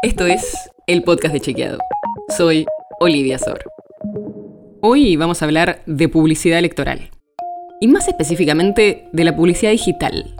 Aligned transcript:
Esto 0.00 0.26
es 0.26 0.70
el 0.86 1.02
podcast 1.02 1.34
de 1.34 1.40
Chequeado. 1.40 1.78
Soy 2.36 2.66
Olivia 3.00 3.36
Sor. 3.36 3.64
Hoy 4.80 5.16
vamos 5.16 5.42
a 5.42 5.44
hablar 5.44 5.82
de 5.86 6.08
publicidad 6.08 6.60
electoral. 6.60 7.10
Y 7.80 7.88
más 7.88 8.06
específicamente 8.06 9.08
de 9.12 9.24
la 9.24 9.34
publicidad 9.34 9.72
digital. 9.72 10.36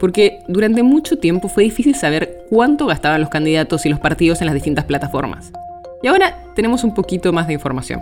Porque 0.00 0.38
durante 0.48 0.82
mucho 0.82 1.18
tiempo 1.18 1.48
fue 1.48 1.64
difícil 1.64 1.94
saber 1.94 2.46
cuánto 2.48 2.86
gastaban 2.86 3.20
los 3.20 3.28
candidatos 3.28 3.84
y 3.84 3.90
los 3.90 4.00
partidos 4.00 4.40
en 4.40 4.46
las 4.46 4.54
distintas 4.54 4.86
plataformas. 4.86 5.52
Y 6.02 6.06
ahora 6.06 6.38
tenemos 6.54 6.82
un 6.82 6.94
poquito 6.94 7.34
más 7.34 7.48
de 7.48 7.52
información. 7.52 8.00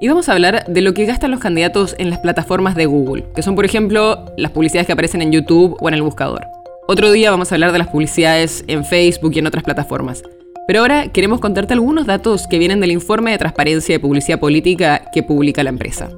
Y 0.00 0.08
vamos 0.08 0.28
a 0.28 0.32
hablar 0.32 0.64
de 0.66 0.80
lo 0.80 0.94
que 0.94 1.04
gastan 1.04 1.30
los 1.30 1.38
candidatos 1.38 1.94
en 1.98 2.10
las 2.10 2.18
plataformas 2.18 2.74
de 2.74 2.86
Google, 2.86 3.26
que 3.36 3.42
son 3.42 3.54
por 3.54 3.66
ejemplo 3.66 4.24
las 4.36 4.50
publicidades 4.50 4.88
que 4.88 4.94
aparecen 4.94 5.22
en 5.22 5.30
YouTube 5.30 5.76
o 5.80 5.86
en 5.86 5.94
el 5.94 6.02
buscador. 6.02 6.48
Otro 6.86 7.10
día 7.12 7.30
vamos 7.30 7.50
a 7.50 7.54
hablar 7.54 7.72
de 7.72 7.78
las 7.78 7.88
publicidades 7.88 8.62
en 8.66 8.84
Facebook 8.84 9.32
y 9.34 9.38
en 9.38 9.46
otras 9.46 9.64
plataformas. 9.64 10.22
Pero 10.66 10.80
ahora 10.80 11.08
queremos 11.08 11.40
contarte 11.40 11.72
algunos 11.72 12.04
datos 12.04 12.46
que 12.46 12.58
vienen 12.58 12.78
del 12.78 12.90
informe 12.90 13.30
de 13.30 13.38
transparencia 13.38 13.94
de 13.94 14.00
publicidad 14.00 14.38
política 14.38 15.10
que 15.10 15.22
publica 15.22 15.62
la 15.62 15.70
empresa. 15.70 16.10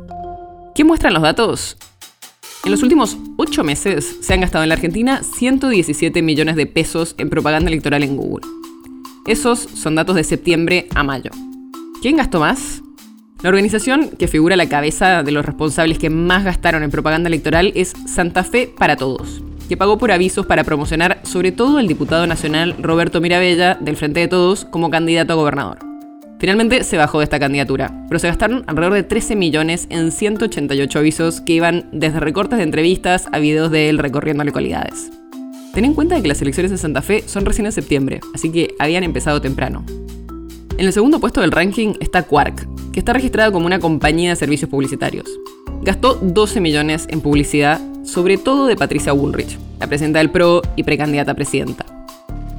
¿Qué 0.74 0.82
muestran 0.82 1.14
los 1.14 1.22
datos? 1.22 1.76
En 2.64 2.72
los 2.72 2.82
últimos 2.82 3.16
8 3.36 3.62
meses 3.62 4.18
se 4.20 4.34
han 4.34 4.40
gastado 4.40 4.64
en 4.64 4.70
la 4.70 4.74
Argentina 4.74 5.22
117 5.22 6.20
millones 6.20 6.56
de 6.56 6.66
pesos 6.66 7.14
en 7.16 7.30
propaganda 7.30 7.68
electoral 7.68 8.02
en 8.02 8.16
Google. 8.16 8.44
Esos 9.24 9.60
son 9.60 9.94
datos 9.94 10.16
de 10.16 10.24
septiembre 10.24 10.88
a 10.96 11.04
mayo. 11.04 11.30
¿Quién 12.02 12.16
gastó 12.16 12.40
más? 12.40 12.82
La 13.40 13.50
organización 13.50 14.10
que 14.18 14.26
figura 14.26 14.54
a 14.54 14.56
la 14.56 14.68
cabeza 14.68 15.22
de 15.22 15.30
los 15.30 15.46
responsables 15.46 15.98
que 15.98 16.10
más 16.10 16.42
gastaron 16.42 16.82
en 16.82 16.90
propaganda 16.90 17.28
electoral 17.28 17.72
es 17.76 17.92
Santa 18.06 18.42
Fe 18.42 18.72
para 18.76 18.96
Todos, 18.96 19.42
que 19.68 19.76
pagó 19.76 19.98
por 19.98 20.12
avisos 20.12 20.46
para 20.46 20.64
promocionar 20.64 21.20
sobre 21.24 21.52
todo 21.52 21.78
al 21.78 21.88
diputado 21.88 22.26
nacional 22.26 22.74
Roberto 22.78 23.20
Mirabella 23.20 23.76
del 23.80 23.96
Frente 23.96 24.20
de 24.20 24.28
Todos 24.28 24.64
como 24.64 24.90
candidato 24.90 25.32
a 25.32 25.36
gobernador. 25.36 25.78
Finalmente 26.38 26.84
se 26.84 26.98
bajó 26.98 27.18
de 27.18 27.24
esta 27.24 27.40
candidatura, 27.40 28.04
pero 28.08 28.18
se 28.18 28.28
gastaron 28.28 28.64
alrededor 28.66 28.94
de 28.94 29.02
13 29.02 29.36
millones 29.36 29.86
en 29.88 30.12
188 30.12 30.98
avisos 30.98 31.40
que 31.40 31.54
iban 31.54 31.88
desde 31.92 32.20
recortes 32.20 32.58
de 32.58 32.64
entrevistas 32.64 33.26
a 33.32 33.38
videos 33.38 33.70
de 33.70 33.88
él 33.88 33.98
recorriendo 33.98 34.44
localidades. 34.44 35.10
Ten 35.72 35.84
en 35.84 35.94
cuenta 35.94 36.20
que 36.20 36.28
las 36.28 36.42
elecciones 36.42 36.70
de 36.70 36.78
Santa 36.78 37.00
Fe 37.02 37.24
son 37.26 37.46
recién 37.46 37.66
en 37.66 37.72
septiembre, 37.72 38.20
así 38.34 38.50
que 38.50 38.74
habían 38.78 39.02
empezado 39.02 39.40
temprano. 39.40 39.84
En 40.78 40.84
el 40.84 40.92
segundo 40.92 41.20
puesto 41.20 41.40
del 41.40 41.52
ranking 41.52 41.94
está 42.00 42.22
Quark, 42.22 42.66
que 42.92 42.98
está 42.98 43.14
registrado 43.14 43.50
como 43.50 43.64
una 43.64 43.78
compañía 43.78 44.30
de 44.30 44.36
servicios 44.36 44.70
publicitarios. 44.70 45.26
Gastó 45.82 46.14
12 46.14 46.60
millones 46.60 47.06
en 47.08 47.22
publicidad 47.22 47.80
sobre 48.06 48.38
todo 48.38 48.66
de 48.66 48.76
Patricia 48.76 49.12
Woolrich, 49.12 49.58
la 49.78 49.86
presidenta 49.86 50.20
del 50.20 50.30
PRO 50.30 50.62
y 50.76 50.84
precandidata 50.84 51.32
a 51.32 51.34
presidenta. 51.34 51.84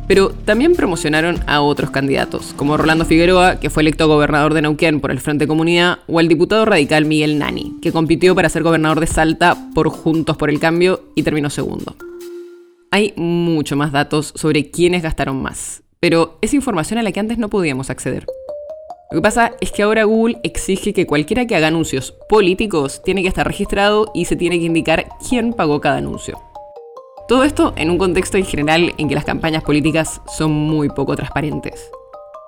Pero 0.07 0.29
también 0.29 0.73
promocionaron 0.73 1.39
a 1.47 1.61
otros 1.61 1.89
candidatos, 1.89 2.53
como 2.55 2.77
Rolando 2.77 3.05
Figueroa, 3.05 3.59
que 3.59 3.69
fue 3.69 3.81
electo 3.81 4.07
gobernador 4.07 4.53
de 4.53 4.61
Neuquén 4.61 5.01
por 5.01 5.11
el 5.11 5.19
Frente 5.19 5.47
Comunidad, 5.47 5.99
o 6.07 6.19
el 6.19 6.27
diputado 6.27 6.65
radical 6.65 7.05
Miguel 7.05 7.39
Nani, 7.39 7.73
que 7.81 7.91
compitió 7.91 8.33
para 8.35 8.49
ser 8.49 8.63
gobernador 8.63 8.99
de 8.99 9.07
Salta 9.07 9.57
por 9.73 9.89
Juntos 9.89 10.37
por 10.37 10.49
el 10.49 10.59
Cambio 10.59 11.01
y 11.15 11.23
terminó 11.23 11.49
segundo. 11.49 11.95
Hay 12.91 13.13
mucho 13.17 13.75
más 13.75 13.91
datos 13.91 14.31
sobre 14.35 14.71
quiénes 14.71 15.03
gastaron 15.03 15.41
más, 15.41 15.83
pero 15.99 16.37
es 16.41 16.53
información 16.53 16.99
a 16.99 17.03
la 17.03 17.11
que 17.11 17.19
antes 17.19 17.37
no 17.37 17.49
podíamos 17.49 17.89
acceder. 17.89 18.25
Lo 19.09 19.19
que 19.19 19.21
pasa 19.21 19.53
es 19.61 19.71
que 19.71 19.83
ahora 19.83 20.03
Google 20.03 20.39
exige 20.43 20.91
que 20.91 21.07
cualquiera 21.07 21.47
que 21.47 21.55
haga 21.55 21.67
anuncios 21.67 22.11
políticos 22.27 23.01
tiene 23.03 23.21
que 23.21 23.29
estar 23.29 23.47
registrado 23.47 24.11
y 24.13 24.25
se 24.25 24.35
tiene 24.35 24.59
que 24.59 24.65
indicar 24.65 25.07
quién 25.29 25.53
pagó 25.53 25.79
cada 25.79 25.97
anuncio. 25.97 26.41
Todo 27.29 27.43
esto 27.45 27.73
en 27.77 27.89
un 27.89 27.97
contexto 27.97 28.37
en 28.37 28.45
general 28.45 28.93
en 28.97 29.07
que 29.07 29.15
las 29.15 29.23
campañas 29.23 29.63
políticas 29.63 30.21
son 30.27 30.51
muy 30.51 30.89
poco 30.89 31.15
transparentes. 31.15 31.89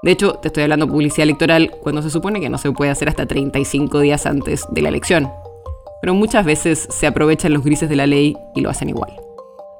De 0.03 0.11
hecho, 0.11 0.33
te 0.33 0.49
estoy 0.49 0.63
hablando 0.63 0.88
publicidad 0.88 1.23
electoral 1.23 1.71
cuando 1.81 2.01
se 2.01 2.09
supone 2.09 2.41
que 2.41 2.49
no 2.49 2.57
se 2.57 2.71
puede 2.73 2.91
hacer 2.91 3.07
hasta 3.07 3.25
35 3.25 4.01
días 4.01 4.25
antes 4.25 4.66
de 4.69 4.81
la 4.81 4.89
elección. 4.89 5.31
Pero 6.01 6.13
muchas 6.13 6.45
veces 6.45 6.88
se 6.89 7.07
aprovechan 7.07 7.53
los 7.53 7.63
grises 7.63 7.88
de 7.89 7.95
la 7.95 8.07
ley 8.07 8.35
y 8.53 8.61
lo 8.61 8.69
hacen 8.69 8.89
igual. 8.89 9.13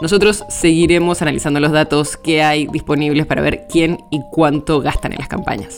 Nosotros 0.02 0.46
seguiremos 0.48 1.22
analizando 1.22 1.60
los 1.60 1.74
datos 1.74 2.16
que 2.16 2.42
hay 2.42 2.68
disponibles 2.68 3.26
para 3.26 3.42
ver 3.42 3.68
quién 3.70 3.98
y 4.12 4.22
cuánto 4.32 4.80
gastan 4.80 5.12
en 5.12 5.20
las 5.20 5.28
campañas. 5.28 5.78